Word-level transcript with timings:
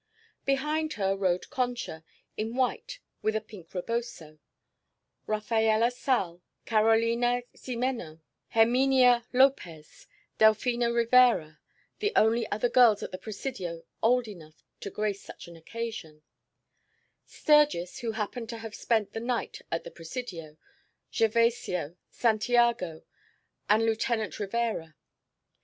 Behind 0.45 0.93
her 0.93 1.15
rode 1.15 1.47
Concha, 1.51 2.03
in 2.35 2.55
white 2.55 2.97
with 3.21 3.35
a 3.35 3.39
pink 3.39 3.69
reboso; 3.69 4.39
Rafaella 5.27 5.91
Sal, 5.91 6.41
Carolina 6.65 7.43
Xime'no, 7.55 8.19
Herminia 8.55 9.25
Lopez, 9.31 10.07
Delfina 10.39 10.91
Rivera, 10.91 11.59
the 11.99 12.11
only 12.15 12.49
other 12.51 12.67
girls 12.67 13.03
at 13.03 13.11
the 13.11 13.19
Presidio 13.19 13.83
old 14.01 14.27
enough 14.27 14.63
to 14.79 14.89
grace 14.89 15.21
such 15.21 15.47
an 15.47 15.55
occasion; 15.55 16.23
Sturgis, 17.27 17.99
who 17.99 18.13
happened 18.13 18.49
to 18.49 18.57
have 18.57 18.73
spent 18.73 19.13
the 19.13 19.19
night 19.19 19.61
at 19.71 19.83
the 19.83 19.91
Presidio, 19.91 20.57
Gervasio, 21.11 21.95
Santiago 22.09 23.03
and 23.69 23.85
Lieutenant 23.85 24.39
Rivera. 24.39 24.95